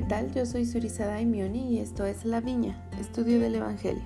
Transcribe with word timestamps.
¿qué 0.00 0.06
tal? 0.06 0.32
Yo 0.32 0.46
soy 0.46 0.64
Surizada 0.64 1.12
Daimioni 1.12 1.74
y 1.74 1.78
esto 1.78 2.06
es 2.06 2.24
La 2.24 2.40
Viña, 2.40 2.88
estudio 2.98 3.38
del 3.38 3.56
Evangelio. 3.56 4.02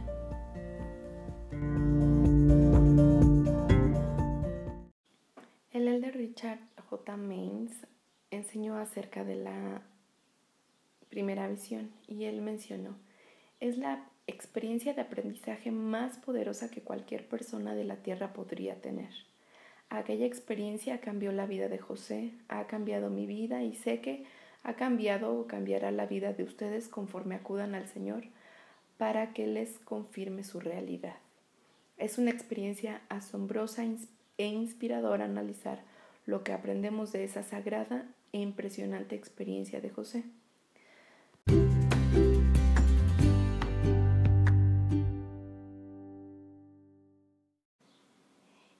El 5.71 5.87
elder 5.87 6.17
Richard 6.17 6.59
J. 6.91 7.17
Maines 7.17 7.87
enseñó 8.32 8.77
acerca 8.77 9.22
de 9.22 9.36
la 9.36 9.82
primera 11.11 11.46
visión 11.46 11.93
y 12.08 12.24
él 12.24 12.42
mencionó, 12.42 12.96
es 13.61 13.79
la 13.79 14.04
experiencia 14.26 14.95
de 14.95 15.02
aprendizaje 15.02 15.70
más 15.70 16.18
poderosa 16.18 16.72
que 16.72 16.82
cualquier 16.82 17.29
persona 17.29 17.76
de 17.76 17.84
la 17.84 17.98
tierra 18.02 18.32
podría 18.32 18.80
tener. 18.80 19.11
Aquella 19.90 20.26
experiencia 20.26 21.00
cambió 21.00 21.30
la 21.30 21.46
vida 21.46 21.68
de 21.68 21.79
José, 21.79 22.32
ha 22.48 22.66
cambiado 22.66 23.11
mi 23.11 23.26
vida 23.26 23.62
y 23.62 23.76
sé 23.76 24.00
que 24.00 24.25
ha 24.64 24.75
cambiado 24.75 25.39
o 25.39 25.46
cambiará 25.46 25.91
la 25.91 26.07
vida 26.07 26.32
de 26.32 26.43
ustedes 26.43 26.89
conforme 26.89 27.35
acudan 27.35 27.75
al 27.75 27.86
Señor 27.86 28.25
para 28.96 29.35
que 29.35 29.46
les 29.46 29.79
confirme 29.79 30.43
su 30.43 30.59
realidad. 30.59 31.17
Es 31.99 32.19
una 32.19 32.31
experiencia 32.31 33.03
asombrosa 33.11 33.84
e 34.39 34.47
inspiradora 34.47 35.27
analizar 35.27 35.83
lo 36.27 36.42
que 36.42 36.55
aprendemos 36.55 37.12
de 37.12 37.25
esa 37.25 37.42
sagrada 37.42 38.06
e 38.33 38.39
impresionante 38.39 39.14
experiencia 39.14 39.83
de 39.83 39.91
José. 39.91 40.25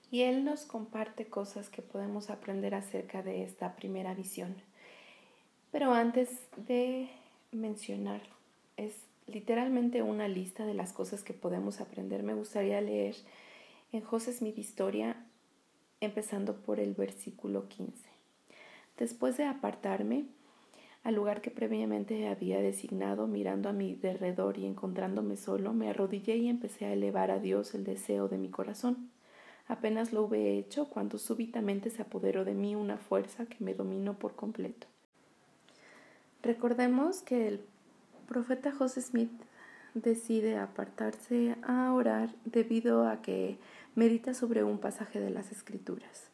Y 0.09 0.21
Él 0.21 0.45
nos 0.45 0.65
comparte 0.65 1.27
cosas 1.27 1.69
que 1.69 1.81
podemos 1.81 2.29
aprender 2.29 2.73
acerca 2.73 3.21
de 3.21 3.43
esta 3.43 3.75
primera 3.75 4.13
visión. 4.13 4.55
Pero 5.75 5.91
antes 5.91 6.29
de 6.55 7.09
mencionar, 7.51 8.21
es 8.77 8.95
literalmente 9.27 10.01
una 10.03 10.29
lista 10.29 10.65
de 10.65 10.73
las 10.73 10.93
cosas 10.93 11.21
que 11.21 11.33
podemos 11.33 11.81
aprender. 11.81 12.23
Me 12.23 12.33
gustaría 12.33 12.79
leer 12.79 13.17
en 13.91 13.99
José 13.99 14.31
Smith 14.31 14.57
Historia, 14.57 15.17
empezando 15.99 16.55
por 16.55 16.79
el 16.79 16.93
versículo 16.93 17.67
15. 17.67 18.07
Después 18.97 19.35
de 19.35 19.43
apartarme 19.43 20.27
al 21.03 21.15
lugar 21.15 21.41
que 21.41 21.51
previamente 21.51 22.29
había 22.29 22.61
designado, 22.61 23.27
mirando 23.27 23.67
a 23.67 23.73
mi 23.73 23.95
derredor 23.95 24.57
y 24.57 24.67
encontrándome 24.67 25.35
solo, 25.35 25.73
me 25.73 25.89
arrodillé 25.89 26.37
y 26.37 26.47
empecé 26.47 26.85
a 26.85 26.93
elevar 26.93 27.31
a 27.31 27.39
Dios 27.39 27.75
el 27.75 27.83
deseo 27.83 28.29
de 28.29 28.37
mi 28.37 28.47
corazón. 28.47 29.11
Apenas 29.67 30.13
lo 30.13 30.23
hube 30.23 30.57
hecho 30.57 30.87
cuando 30.87 31.17
súbitamente 31.17 31.89
se 31.89 32.01
apoderó 32.01 32.45
de 32.45 32.53
mí 32.53 32.75
una 32.75 32.97
fuerza 32.97 33.45
que 33.45 33.61
me 33.61 33.73
dominó 33.73 34.17
por 34.17 34.37
completo. 34.37 34.87
Recordemos 36.45 37.23
que 37.23 37.47
el 37.47 37.65
profeta 38.27 38.71
José 38.71 39.01
Smith 39.01 39.31
decide 39.95 40.59
apartarse 40.59 41.55
a 41.63 41.91
orar 41.91 42.35
debido 42.45 43.07
a 43.07 43.23
que 43.23 43.57
medita 43.95 44.35
sobre 44.35 44.63
un 44.63 44.77
pasaje 44.77 45.19
de 45.19 45.31
las 45.31 45.51
Escrituras. 45.51 46.29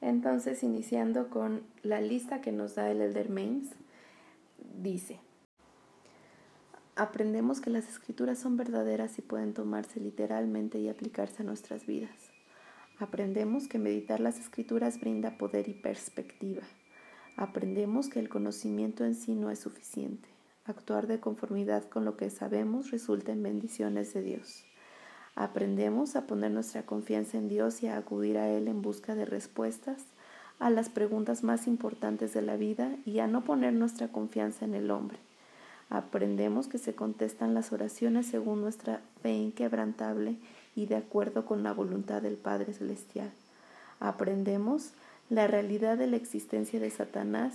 Entonces, 0.00 0.64
iniciando 0.64 1.30
con 1.30 1.62
la 1.84 2.00
lista 2.00 2.40
que 2.40 2.50
nos 2.50 2.74
da 2.74 2.90
el 2.90 3.00
Elder 3.02 3.30
Mains, 3.30 3.70
dice, 4.82 5.20
aprendemos 6.96 7.60
que 7.60 7.70
las 7.70 7.88
Escrituras 7.88 8.40
son 8.40 8.56
verdaderas 8.56 9.16
y 9.20 9.22
pueden 9.22 9.54
tomarse 9.54 10.00
literalmente 10.00 10.80
y 10.80 10.88
aplicarse 10.88 11.44
a 11.44 11.46
nuestras 11.46 11.86
vidas. 11.86 12.32
Aprendemos 12.98 13.68
que 13.68 13.78
meditar 13.78 14.18
las 14.18 14.40
escrituras 14.40 14.98
brinda 14.98 15.38
poder 15.38 15.68
y 15.68 15.74
perspectiva. 15.74 16.62
Aprendemos 17.36 18.08
que 18.08 18.20
el 18.20 18.28
conocimiento 18.28 19.04
en 19.04 19.14
sí 19.14 19.34
no 19.34 19.50
es 19.50 19.58
suficiente. 19.58 20.28
Actuar 20.64 21.06
de 21.06 21.18
conformidad 21.18 21.88
con 21.88 22.04
lo 22.04 22.16
que 22.16 22.30
sabemos 22.30 22.90
resulta 22.90 23.32
en 23.32 23.42
bendiciones 23.42 24.12
de 24.14 24.22
Dios. 24.22 24.64
Aprendemos 25.34 26.14
a 26.14 26.26
poner 26.26 26.50
nuestra 26.50 26.84
confianza 26.84 27.38
en 27.38 27.48
Dios 27.48 27.82
y 27.82 27.88
a 27.88 27.96
acudir 27.96 28.36
a 28.36 28.48
Él 28.48 28.68
en 28.68 28.82
busca 28.82 29.14
de 29.14 29.24
respuestas 29.24 30.04
a 30.58 30.70
las 30.70 30.90
preguntas 30.90 31.42
más 31.42 31.66
importantes 31.66 32.34
de 32.34 32.42
la 32.42 32.56
vida 32.56 32.94
y 33.04 33.18
a 33.18 33.26
no 33.26 33.42
poner 33.42 33.72
nuestra 33.72 34.08
confianza 34.08 34.64
en 34.64 34.74
el 34.74 34.90
hombre. 34.90 35.18
Aprendemos 35.90 36.68
que 36.68 36.78
se 36.78 36.94
contestan 36.94 37.54
las 37.54 37.72
oraciones 37.72 38.26
según 38.26 38.60
nuestra 38.60 39.00
fe 39.22 39.32
inquebrantable 39.32 40.36
y 40.76 40.86
de 40.86 40.96
acuerdo 40.96 41.44
con 41.46 41.62
la 41.62 41.72
voluntad 41.72 42.22
del 42.22 42.36
Padre 42.36 42.72
Celestial. 42.72 43.32
Aprendemos 44.00 44.92
la 45.32 45.46
realidad 45.46 45.96
de 45.96 46.06
la 46.06 46.16
existencia 46.16 46.78
de 46.78 46.90
Satanás 46.90 47.54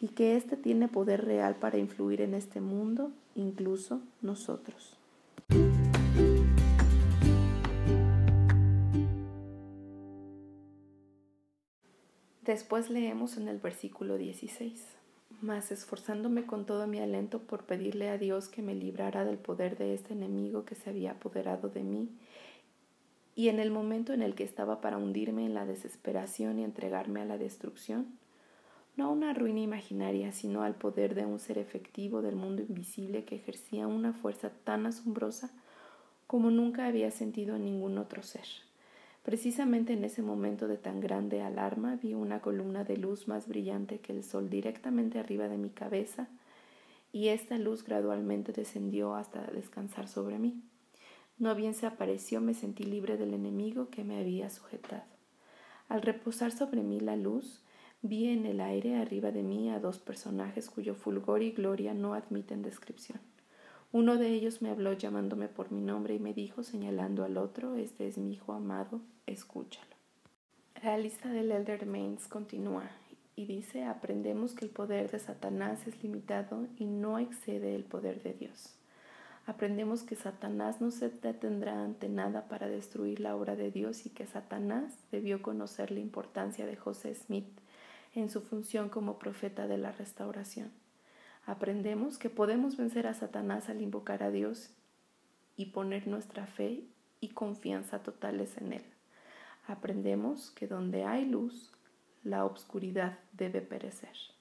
y 0.00 0.08
que 0.08 0.36
éste 0.36 0.56
tiene 0.56 0.86
poder 0.86 1.24
real 1.24 1.56
para 1.56 1.76
influir 1.76 2.20
en 2.20 2.32
este 2.32 2.60
mundo, 2.60 3.10
incluso 3.34 4.00
nosotros. 4.22 4.96
Después 12.42 12.88
leemos 12.88 13.36
en 13.36 13.48
el 13.48 13.58
versículo 13.58 14.16
16, 14.16 14.80
mas 15.42 15.72
esforzándome 15.72 16.46
con 16.46 16.66
todo 16.66 16.86
mi 16.86 17.00
alento 17.00 17.40
por 17.40 17.64
pedirle 17.64 18.10
a 18.10 18.16
Dios 18.16 18.48
que 18.48 18.62
me 18.62 18.76
librara 18.76 19.24
del 19.24 19.38
poder 19.38 19.76
de 19.76 19.92
este 19.92 20.12
enemigo 20.12 20.64
que 20.64 20.76
se 20.76 20.88
había 20.88 21.10
apoderado 21.12 21.68
de 21.68 21.82
mí 21.82 22.10
y 23.38 23.50
en 23.50 23.60
el 23.60 23.70
momento 23.70 24.12
en 24.12 24.22
el 24.22 24.34
que 24.34 24.42
estaba 24.42 24.80
para 24.80 24.98
hundirme 24.98 25.46
en 25.46 25.54
la 25.54 25.64
desesperación 25.64 26.58
y 26.58 26.64
entregarme 26.64 27.20
a 27.20 27.24
la 27.24 27.38
destrucción, 27.38 28.18
no 28.96 29.04
a 29.04 29.10
una 29.10 29.32
ruina 29.32 29.60
imaginaria, 29.60 30.32
sino 30.32 30.64
al 30.64 30.74
poder 30.74 31.14
de 31.14 31.24
un 31.24 31.38
ser 31.38 31.56
efectivo 31.56 32.20
del 32.20 32.34
mundo 32.34 32.62
invisible 32.62 33.22
que 33.22 33.36
ejercía 33.36 33.86
una 33.86 34.12
fuerza 34.12 34.50
tan 34.64 34.86
asombrosa 34.86 35.52
como 36.26 36.50
nunca 36.50 36.86
había 36.86 37.12
sentido 37.12 37.54
en 37.54 37.66
ningún 37.66 37.98
otro 37.98 38.24
ser. 38.24 38.46
Precisamente 39.22 39.92
en 39.92 40.02
ese 40.02 40.20
momento 40.20 40.66
de 40.66 40.76
tan 40.76 40.98
grande 40.98 41.40
alarma 41.40 41.94
vi 41.94 42.14
una 42.14 42.40
columna 42.40 42.82
de 42.82 42.96
luz 42.96 43.28
más 43.28 43.46
brillante 43.46 44.00
que 44.00 44.12
el 44.12 44.24
sol 44.24 44.50
directamente 44.50 45.20
arriba 45.20 45.46
de 45.46 45.58
mi 45.58 45.70
cabeza 45.70 46.26
y 47.12 47.28
esta 47.28 47.56
luz 47.56 47.84
gradualmente 47.84 48.50
descendió 48.50 49.14
hasta 49.14 49.46
descansar 49.52 50.08
sobre 50.08 50.40
mí. 50.40 50.60
No 51.38 51.54
bien 51.54 51.74
se 51.74 51.86
apareció, 51.86 52.40
me 52.40 52.52
sentí 52.52 52.82
libre 52.82 53.16
del 53.16 53.32
enemigo 53.32 53.90
que 53.90 54.02
me 54.02 54.18
había 54.18 54.50
sujetado. 54.50 55.04
Al 55.88 56.02
reposar 56.02 56.50
sobre 56.50 56.82
mí 56.82 56.98
la 56.98 57.14
luz, 57.14 57.62
vi 58.02 58.28
en 58.28 58.44
el 58.44 58.60
aire 58.60 58.96
arriba 58.96 59.30
de 59.30 59.44
mí 59.44 59.70
a 59.70 59.78
dos 59.78 60.00
personajes 60.00 60.68
cuyo 60.68 60.96
fulgor 60.96 61.44
y 61.44 61.52
gloria 61.52 61.94
no 61.94 62.14
admiten 62.14 62.62
descripción. 62.62 63.20
Uno 63.92 64.16
de 64.16 64.30
ellos 64.30 64.62
me 64.62 64.70
habló 64.70 64.92
llamándome 64.94 65.46
por 65.46 65.70
mi 65.70 65.80
nombre 65.80 66.16
y 66.16 66.18
me 66.18 66.34
dijo, 66.34 66.64
señalando 66.64 67.24
al 67.24 67.38
otro, 67.38 67.76
Este 67.76 68.08
es 68.08 68.18
mi 68.18 68.32
hijo 68.32 68.52
amado, 68.52 69.00
escúchalo. 69.26 69.94
La 70.82 70.98
lista 70.98 71.28
del 71.28 71.52
Elder 71.52 71.86
Mains 71.86 72.26
continúa 72.26 72.90
y 73.36 73.46
dice, 73.46 73.84
aprendemos 73.84 74.54
que 74.54 74.64
el 74.64 74.72
poder 74.72 75.08
de 75.12 75.20
Satanás 75.20 75.86
es 75.86 76.02
limitado 76.02 76.66
y 76.76 76.86
no 76.86 77.20
excede 77.20 77.76
el 77.76 77.84
poder 77.84 78.22
de 78.24 78.34
Dios 78.34 78.77
aprendemos 79.48 80.02
que 80.02 80.14
Satanás 80.14 80.82
no 80.82 80.90
se 80.90 81.08
detendrá 81.08 81.82
ante 81.82 82.10
nada 82.10 82.48
para 82.48 82.68
destruir 82.68 83.18
la 83.18 83.34
obra 83.34 83.56
de 83.56 83.70
Dios 83.70 84.04
y 84.04 84.10
que 84.10 84.26
Satanás 84.26 84.92
debió 85.10 85.40
conocer 85.40 85.90
la 85.90 86.00
importancia 86.00 86.66
de 86.66 86.76
José 86.76 87.14
Smith 87.14 87.48
en 88.14 88.28
su 88.28 88.42
función 88.42 88.90
como 88.90 89.18
profeta 89.18 89.66
de 89.66 89.78
la 89.78 89.90
restauración. 89.90 90.70
Aprendemos 91.46 92.18
que 92.18 92.28
podemos 92.28 92.76
vencer 92.76 93.06
a 93.06 93.14
Satanás 93.14 93.70
al 93.70 93.80
invocar 93.80 94.22
a 94.22 94.30
Dios 94.30 94.68
y 95.56 95.66
poner 95.66 96.08
nuestra 96.08 96.46
fe 96.46 96.84
y 97.20 97.28
confianza 97.28 98.02
totales 98.02 98.58
en 98.58 98.74
Él. 98.74 98.84
Aprendemos 99.66 100.50
que 100.50 100.66
donde 100.66 101.04
hay 101.04 101.24
luz, 101.24 101.72
la 102.22 102.44
obscuridad 102.44 103.18
debe 103.32 103.62
perecer 103.62 104.37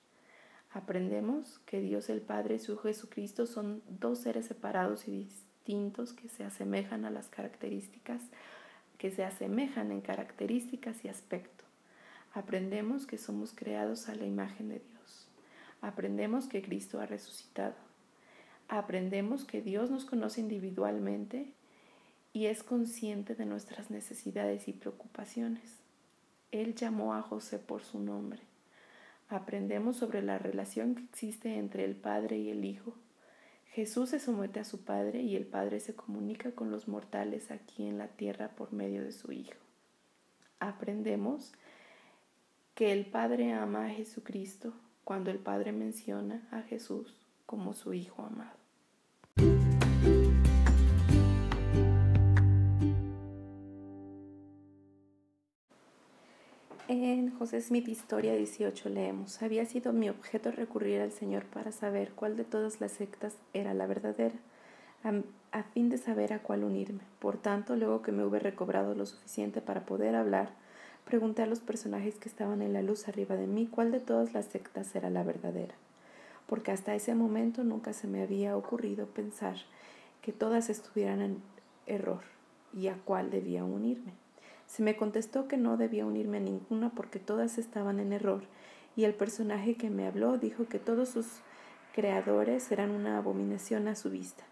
aprendemos 0.72 1.60
que 1.66 1.80
Dios 1.80 2.10
el 2.10 2.22
Padre 2.22 2.56
y 2.56 2.60
su 2.60 2.78
Jesucristo 2.78 3.46
son 3.46 3.82
dos 3.88 4.20
seres 4.20 4.46
separados 4.46 5.08
y 5.08 5.24
distintos 5.24 6.14
que 6.14 6.30
se 6.30 6.44
asemejan 6.44 7.06
a 7.06 7.10
las 7.10 7.30
características, 7.30 8.22
que 8.98 9.12
se 9.12 9.24
asemejan 9.24 9.92
en 9.92 10.02
características 10.02 11.04
y 11.06 11.08
aspecto. 11.08 11.64
Aprendemos 12.34 13.06
que 13.06 13.18
somos 13.18 13.54
creados 13.54 14.10
a 14.10 14.16
la 14.16 14.26
imagen 14.26 14.70
de 14.70 14.80
Dios. 14.80 15.28
Aprendemos 15.82 16.48
que 16.48 16.62
Cristo 16.62 17.00
ha 17.00 17.06
resucitado. 17.06 17.76
Aprendemos 18.68 19.46
que 19.46 19.62
Dios 19.62 19.90
nos 19.90 20.06
conoce 20.06 20.42
individualmente 20.42 21.54
y 22.34 22.48
es 22.48 22.64
consciente 22.64 23.34
de 23.36 23.46
nuestras 23.46 23.90
necesidades 23.90 24.68
y 24.68 24.74
preocupaciones. 24.74 25.78
Él 26.52 26.76
llamó 26.76 27.14
a 27.14 27.22
José 27.22 27.60
por 27.60 27.84
su 27.84 28.00
nombre 28.00 28.42
aprendemos 29.30 29.98
sobre 29.98 30.22
la 30.22 30.38
relación 30.38 30.96
que 30.96 31.04
existe 31.04 31.58
entre 31.58 31.84
el 31.86 31.96
Padre 31.96 32.38
y 32.38 32.50
el 32.50 32.66
Hijo. 32.66 32.96
Jesús 33.72 34.10
se 34.10 34.20
somete 34.20 34.60
a 34.60 34.64
su 34.64 34.84
Padre 34.84 35.22
y 35.22 35.36
el 35.36 35.46
Padre 35.46 35.80
se 35.80 35.96
comunica 35.96 36.52
con 36.52 36.72
los 36.72 36.88
mortales 36.88 37.52
aquí 37.52 37.86
en 37.86 37.98
la 37.98 38.08
tierra 38.08 38.50
por 38.50 38.74
medio 38.74 39.04
de 39.04 39.12
su 39.12 39.32
Hijo. 39.32 39.60
Aprendemos 40.60 41.54
que 42.74 42.92
el 42.92 43.06
Padre 43.06 43.54
ama 43.54 43.86
a 43.86 43.90
Jesucristo 43.90 44.74
cuando 45.04 45.30
el 45.30 45.40
Padre 45.40 45.72
menciona 45.72 46.48
a 46.52 46.62
Jesús 46.62 47.16
como 47.46 47.74
su 47.74 47.94
Hijo 47.94 48.24
amado. 48.24 48.57
En 56.90 57.38
José 57.38 57.62
Smith 57.62 57.90
Historia 57.90 58.34
18 58.34 58.88
leemos, 58.88 59.42
había 59.42 59.66
sido 59.66 59.92
mi 59.92 60.08
objeto 60.10 60.52
recurrir 60.52 61.02
al 61.02 61.12
Señor 61.12 61.44
para 61.44 61.74
saber 61.74 62.14
cuál 62.14 62.38
de 62.38 62.46
todas 62.46 62.80
las 62.80 62.94
sectas 62.94 63.36
era 63.54 63.74
la 63.74 63.88
verdadera, 63.88 64.36
a, 65.52 65.64
fin 65.64 65.90
de 65.90 65.98
saber 65.98 66.32
a 66.32 66.40
cuál 66.40 66.64
unirme. 66.64 67.02
Por 67.20 67.36
tanto, 67.36 67.76
luego 67.76 68.02
que 68.02 68.14
me 68.14 68.24
hube 68.24 68.40
recobrado 68.40 68.96
lo 68.96 69.06
suficiente 69.06 69.60
para 69.60 69.86
poder 69.86 70.16
hablar, 70.16 70.52
pregunté 71.04 71.42
a 71.42 71.46
los 71.46 71.60
personajes 71.60 72.16
que 72.16 72.30
estaban 72.30 72.62
en 72.62 72.72
la 72.72 72.82
luz 72.82 73.10
arriba 73.10 73.36
de 73.36 73.48
mí 73.48 73.68
cuál 73.68 73.92
de 73.92 74.00
todas 74.00 74.34
las 74.34 74.46
sectas 74.46 74.96
era 74.96 75.10
la 75.10 75.24
verdadera, 75.24 75.76
porque 76.46 76.72
hasta 76.72 76.96
ese 76.96 77.16
momento 77.16 77.66
nunca 77.66 77.92
se 77.92 78.08
me 78.08 78.22
había 78.22 78.56
ocurrido 78.56 79.08
pensar 79.08 79.58
que 80.22 80.32
todas 80.32 80.70
estuvieran 80.70 81.20
en 81.20 81.42
error 81.86 82.22
y 82.74 82.88
a 82.88 82.96
cuál 83.04 83.30
debía 83.30 83.66
unirme. 83.66 84.14
Se 84.68 84.84
me 84.84 84.98
contestó 84.98 85.48
que 85.48 85.58
no 85.58 85.78
debía 85.78 86.06
unirme 86.06 86.38
a 86.38 86.42
ninguna 86.42 86.92
porque 86.92 87.20
todas 87.20 87.58
estaban 87.58 88.00
en 88.00 88.14
error, 88.14 88.44
y 88.96 89.06
el 89.06 89.14
personaje 89.14 89.76
que 89.76 89.90
me 89.90 90.06
habló 90.06 90.38
dijo 90.38 90.68
que 90.68 90.80
todos 90.80 91.10
sus 91.10 91.26
creadores 91.94 92.72
eran 92.72 92.92
una 92.92 93.18
abominación 93.18 93.88
a 93.88 93.96
su 93.96 94.10
vista, 94.10 94.44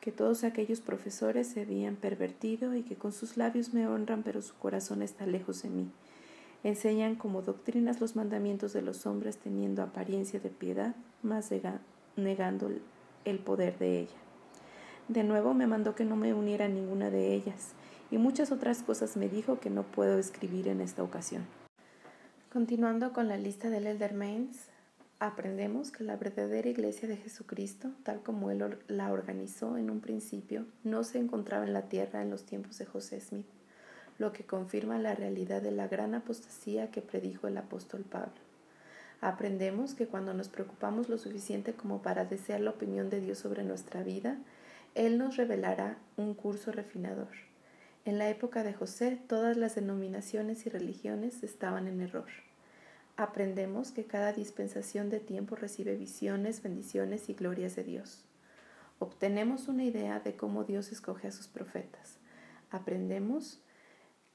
que 0.00 0.10
todos 0.10 0.42
aquellos 0.42 0.80
profesores 0.80 1.46
se 1.46 1.60
habían 1.60 1.96
pervertido 1.96 2.74
y 2.74 2.82
que 2.82 2.96
con 2.96 3.12
sus 3.12 3.36
labios 3.36 3.72
me 3.72 3.86
honran 3.86 4.22
pero 4.22 4.42
su 4.42 4.54
corazón 4.54 5.02
está 5.02 5.26
lejos 5.26 5.62
de 5.62 5.70
mí. 5.70 5.90
Enseñan 6.64 7.16
como 7.16 7.42
doctrinas 7.42 8.00
los 8.00 8.16
mandamientos 8.16 8.72
de 8.72 8.82
los 8.82 9.04
hombres 9.06 9.36
teniendo 9.36 9.82
apariencia 9.82 10.40
de 10.40 10.48
piedad, 10.48 10.96
mas 11.22 11.50
negando 12.16 12.70
el 13.24 13.38
poder 13.40 13.78
de 13.78 14.00
ella. 14.00 14.21
De 15.08 15.24
nuevo 15.24 15.52
me 15.52 15.66
mandó 15.66 15.94
que 15.94 16.04
no 16.04 16.16
me 16.16 16.32
uniera 16.32 16.66
a 16.66 16.68
ninguna 16.68 17.10
de 17.10 17.34
ellas, 17.34 17.72
y 18.10 18.18
muchas 18.18 18.52
otras 18.52 18.82
cosas 18.82 19.16
me 19.16 19.28
dijo 19.28 19.58
que 19.58 19.70
no 19.70 19.82
puedo 19.82 20.18
escribir 20.18 20.68
en 20.68 20.80
esta 20.80 21.02
ocasión. 21.02 21.44
Continuando 22.52 23.12
con 23.12 23.28
la 23.28 23.36
lista 23.36 23.70
del 23.70 23.86
Elder 23.86 24.14
Mains, 24.14 24.68
aprendemos 25.18 25.90
que 25.90 26.04
la 26.04 26.16
verdadera 26.16 26.68
iglesia 26.68 27.08
de 27.08 27.16
Jesucristo, 27.16 27.90
tal 28.02 28.22
como 28.22 28.50
él 28.50 28.78
la 28.88 29.12
organizó 29.12 29.76
en 29.76 29.90
un 29.90 30.00
principio, 30.00 30.66
no 30.84 31.04
se 31.04 31.18
encontraba 31.18 31.64
en 31.64 31.72
la 31.72 31.88
tierra 31.88 32.22
en 32.22 32.30
los 32.30 32.44
tiempos 32.44 32.78
de 32.78 32.86
José 32.86 33.20
Smith, 33.20 33.46
lo 34.18 34.32
que 34.32 34.44
confirma 34.44 34.98
la 34.98 35.14
realidad 35.14 35.62
de 35.62 35.72
la 35.72 35.88
gran 35.88 36.14
apostasía 36.14 36.90
que 36.90 37.02
predijo 37.02 37.48
el 37.48 37.56
apóstol 37.56 38.02
Pablo. 38.02 38.32
Aprendemos 39.20 39.94
que 39.94 40.06
cuando 40.06 40.34
nos 40.34 40.48
preocupamos 40.48 41.08
lo 41.08 41.16
suficiente 41.16 41.72
como 41.72 42.02
para 42.02 42.24
desear 42.24 42.60
la 42.60 42.70
opinión 42.70 43.08
de 43.08 43.20
Dios 43.20 43.38
sobre 43.38 43.62
nuestra 43.62 44.02
vida, 44.02 44.36
Él 44.94 45.18
nos 45.18 45.36
revelará 45.36 45.98
un 46.16 46.34
curso 46.34 46.72
refinador 46.72 47.28
en 48.04 48.18
la 48.18 48.28
época 48.28 48.64
de 48.64 48.74
José, 48.74 49.16
todas 49.28 49.56
las 49.56 49.76
denominaciones 49.76 50.66
y 50.66 50.70
religiones 50.70 51.44
estaban 51.44 51.86
en 51.86 52.00
error. 52.00 52.26
Aprendemos 53.16 53.92
que 53.92 54.06
cada 54.06 54.32
dispensación 54.32 55.08
de 55.08 55.20
tiempo 55.20 55.54
recibe 55.54 55.94
visiones, 55.94 56.64
bendiciones 56.64 57.28
y 57.28 57.34
glorias 57.34 57.76
de 57.76 57.84
Dios. 57.84 58.24
Obtenemos 58.98 59.68
una 59.68 59.84
idea 59.84 60.18
de 60.18 60.34
cómo 60.34 60.64
Dios 60.64 60.90
escoge 60.90 61.28
a 61.28 61.32
sus 61.32 61.46
profetas. 61.46 62.18
Aprendemos 62.70 63.60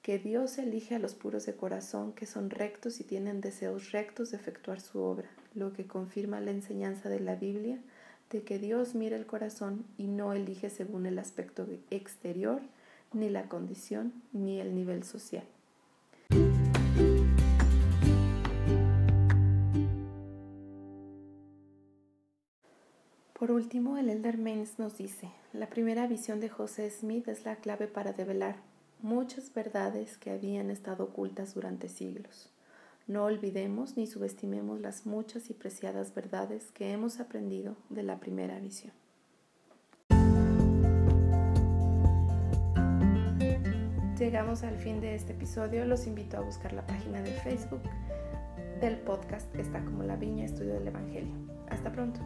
que 0.01 0.18
Dios 0.18 0.57
elige 0.60 0.95
a 0.95 1.00
los 1.00 1.13
puros 1.13 1.45
de 1.45 1.57
corazón, 1.57 2.13
que 2.13 2.25
son 2.25 2.50
rectos 2.50 3.01
y 3.01 3.03
tienen 3.03 3.42
deseos 3.42 3.92
rectos 3.92 4.31
de 4.31 4.38
efectuar 4.38 4.80
su 4.80 5.01
obra, 5.01 5.30
lo 5.56 5.74
que 5.74 5.88
confirma 5.88 6.39
la 6.39 6.51
enseñanza 6.51 7.10
de 7.10 7.19
la 7.19 7.36
Biblia 7.36 7.81
de 8.29 8.44
que 8.44 8.59
Dios 8.59 8.95
mira 8.95 9.15
el 9.15 9.25
corazón 9.25 9.85
y 9.97 10.07
no 10.07 10.33
elige 10.33 10.69
según 10.69 11.06
el 11.06 11.19
aspecto 11.19 11.65
exterior, 11.89 12.62
ni 13.13 13.29
la 13.29 13.47
condición, 13.47 14.13
ni 14.33 14.59
el 14.59 14.75
nivel 14.75 15.03
social. 15.03 15.45
Por 23.33 23.51
último, 23.51 23.97
el 23.97 24.09
Elder 24.09 24.38
Mains 24.38 24.79
nos 24.79 24.97
dice, 24.97 25.29
la 25.53 25.69
primera 25.69 26.07
visión 26.07 26.39
de 26.39 26.50
José 26.50 26.89
Smith 26.89 27.27
es 27.27 27.45
la 27.45 27.57
clave 27.57 27.88
para 27.88 28.12
develar 28.12 28.56
muchas 29.01 29.53
verdades 29.53 30.18
que 30.18 30.31
habían 30.31 30.71
estado 30.71 31.03
ocultas 31.03 31.53
durante 31.53 31.88
siglos. 31.88 32.50
No 33.07 33.24
olvidemos 33.24 33.95
ni 33.95 34.06
subestimemos 34.06 34.81
las 34.81 35.06
muchas 35.06 35.50
y 35.50 35.54
preciadas 35.54 36.13
verdades 36.13 36.71
que 36.71 36.92
hemos 36.92 37.21
aprendido 37.21 37.77
de 37.89 38.04
la 38.04 38.19
primera 38.19 38.59
visión. 38.59 38.92
Llegamos 44.19 44.63
al 44.63 44.77
fin 44.77 45.00
de 45.00 45.15
este 45.15 45.31
episodio. 45.31 45.86
Los 45.86 46.06
invito 46.06 46.36
a 46.36 46.42
buscar 46.42 46.74
la 46.74 46.86
página 46.86 47.21
de 47.21 47.31
Facebook 47.31 47.83
del 48.81 48.98
podcast. 48.98 49.56
Está 49.56 49.86
como 49.86 50.03
La 50.03 50.18
Viña 50.18 50.44
Estudio 50.44 50.74
del 50.74 50.88
Evangelio. 50.89 51.33
Hasta 51.69 51.89
pronto. 51.94 52.19